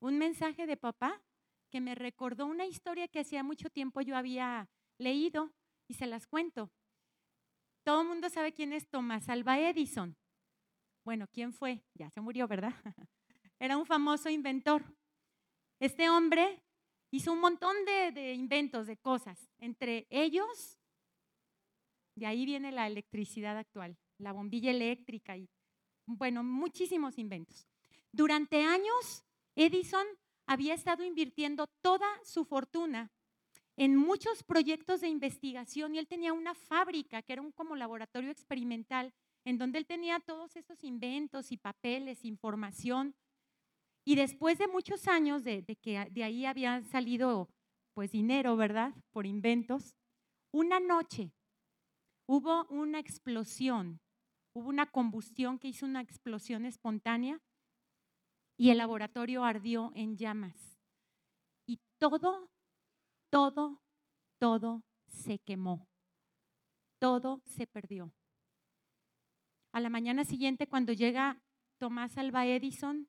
[0.00, 1.22] un mensaje de papá
[1.70, 4.68] que me recordó una historia que hacía mucho tiempo yo había
[4.98, 5.52] leído
[5.86, 6.72] y se las cuento.
[7.84, 10.16] Todo el mundo sabe quién es Thomas Alva Edison.
[11.04, 11.84] Bueno, ¿quién fue?
[11.94, 12.74] Ya se murió, ¿verdad?
[13.60, 14.92] Era un famoso inventor.
[15.78, 16.64] Este hombre
[17.10, 19.50] hizo un montón de, inventos, de cosas.
[19.58, 20.78] Entre ellos,
[22.14, 25.48] de ahí viene la electricidad actual, la bombilla eléctrica y,
[26.06, 27.66] bueno, muchísimos inventos.
[28.12, 30.06] Durante años, Edison
[30.46, 33.10] había estado invirtiendo toda su fortuna
[33.76, 38.30] en muchos proyectos de investigación y él tenía una fábrica que era un como laboratorio
[38.30, 39.12] experimental
[39.44, 43.14] en donde él tenía todos esos inventos y papeles, información
[44.04, 47.48] y después de muchos años de, que de ahí había salido
[47.94, 48.94] pues dinero, ¿verdad?
[49.12, 49.96] Por inventos,
[50.52, 51.32] una noche
[52.26, 54.00] hubo una explosión,
[54.54, 57.40] hubo una combustión que hizo una explosión espontánea
[58.56, 60.78] y el laboratorio ardió en llamas.
[61.66, 62.50] Y todo,
[63.30, 63.80] todo,
[64.38, 65.88] todo se quemó.
[66.98, 68.12] Todo se perdió.
[69.72, 71.40] A la mañana siguiente, cuando llega
[71.78, 73.08] Tomás Alba Edison,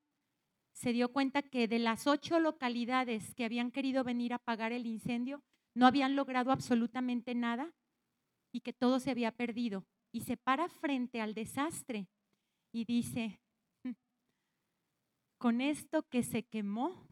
[0.82, 4.88] se dio cuenta que de las ocho localidades que habían querido venir a apagar el
[4.88, 5.43] incendio,
[5.75, 7.71] no habían logrado absolutamente nada
[8.51, 9.86] y que todo se había perdido.
[10.11, 12.07] Y se para frente al desastre
[12.71, 13.39] y dice,
[13.84, 13.91] mm,
[15.38, 17.07] con esto que se quemó,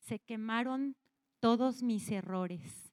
[0.00, 0.96] se quemaron
[1.38, 2.92] todos mis errores.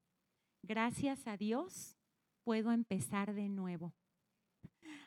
[0.62, 1.98] Gracias a Dios
[2.44, 3.96] puedo empezar de nuevo.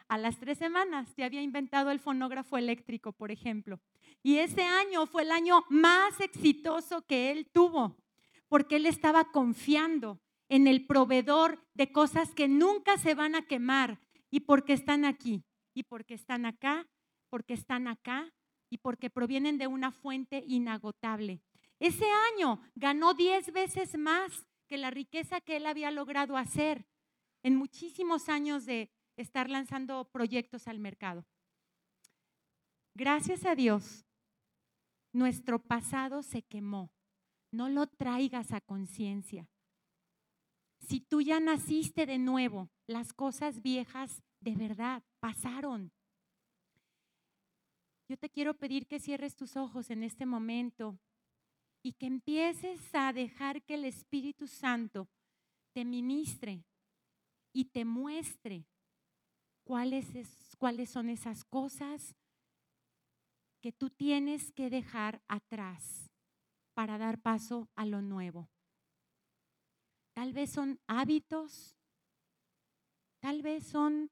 [0.08, 3.80] A las tres semanas ya había inventado el fonógrafo eléctrico, por ejemplo.
[4.22, 7.96] Y ese año fue el año más exitoso que él tuvo,
[8.48, 14.00] porque él estaba confiando en el proveedor de cosas que nunca se van a quemar
[14.30, 15.44] y porque están aquí,
[15.74, 16.86] y porque están acá,
[17.30, 18.32] porque están acá
[18.70, 21.42] y porque provienen de una fuente inagotable.
[21.78, 26.86] Ese año ganó diez veces más que la riqueza que él había logrado hacer
[27.42, 31.26] en muchísimos años de estar lanzando proyectos al mercado.
[32.94, 34.04] Gracias a Dios,
[35.12, 36.90] nuestro pasado se quemó.
[37.50, 39.48] No lo traigas a conciencia.
[40.80, 45.92] Si tú ya naciste de nuevo, las cosas viejas de verdad pasaron.
[48.08, 50.98] Yo te quiero pedir que cierres tus ojos en este momento
[51.82, 55.08] y que empieces a dejar que el Espíritu Santo
[55.72, 56.64] te ministre
[57.54, 58.66] y te muestre
[59.64, 60.06] cuáles,
[60.58, 62.14] cuáles son esas cosas
[63.62, 66.10] que tú tienes que dejar atrás
[66.74, 68.50] para dar paso a lo nuevo.
[70.14, 71.76] Tal vez son hábitos,
[73.20, 74.10] tal vez son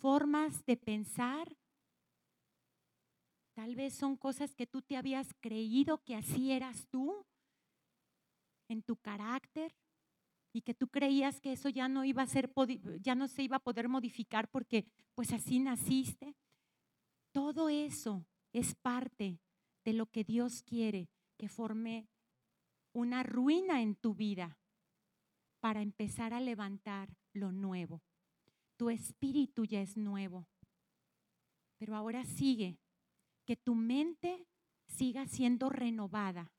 [0.00, 1.56] formas de pensar,
[3.54, 7.26] tal vez son cosas que tú te habías creído que así eras tú
[8.68, 9.74] en tu carácter
[10.52, 12.52] y que tú creías que eso ya no iba a ser
[13.00, 16.36] ya no se iba a poder modificar porque pues así naciste.
[17.32, 19.40] Todo eso es parte
[19.84, 22.08] de lo que Dios quiere que forme
[22.92, 24.58] una ruina en tu vida
[25.60, 28.02] para empezar a levantar lo nuevo.
[28.76, 30.48] Tu espíritu ya es nuevo,
[31.78, 32.78] pero ahora sigue,
[33.46, 34.46] que tu mente
[34.86, 36.52] siga siendo renovada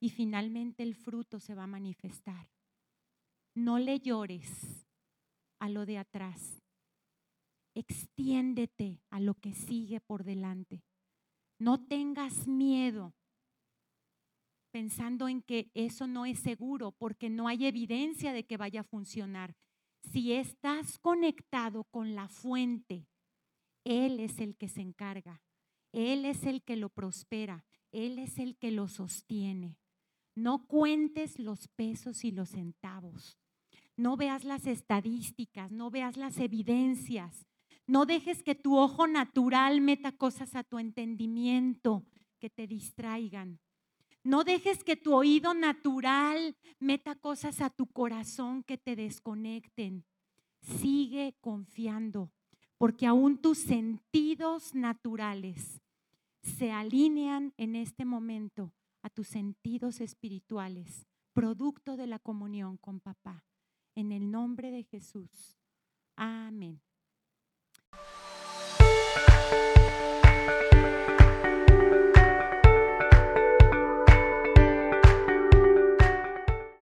[0.00, 2.48] y finalmente el fruto se va a manifestar.
[3.54, 4.86] No le llores
[5.58, 6.62] a lo de atrás.
[7.76, 10.82] Extiéndete a lo que sigue por delante.
[11.58, 13.14] No tengas miedo
[14.70, 18.84] pensando en que eso no es seguro porque no hay evidencia de que vaya a
[18.84, 19.54] funcionar.
[20.00, 23.08] Si estás conectado con la fuente,
[23.84, 25.42] Él es el que se encarga,
[25.92, 29.76] Él es el que lo prospera, Él es el que lo sostiene.
[30.34, 33.36] No cuentes los pesos y los centavos.
[33.98, 37.46] No veas las estadísticas, no veas las evidencias.
[37.86, 42.04] No dejes que tu ojo natural meta cosas a tu entendimiento
[42.40, 43.60] que te distraigan.
[44.24, 50.04] No dejes que tu oído natural meta cosas a tu corazón que te desconecten.
[50.60, 52.32] Sigue confiando,
[52.76, 55.80] porque aún tus sentidos naturales
[56.42, 58.72] se alinean en este momento
[59.02, 63.44] a tus sentidos espirituales, producto de la comunión con papá.
[63.94, 65.56] En el nombre de Jesús.
[66.16, 66.80] Amén.